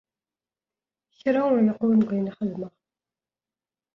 [1.19, 2.73] Kra ur yeqwim deg ayen i xedmeɣ.